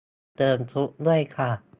[0.35, 1.51] เติมซุปด้วยค่ะ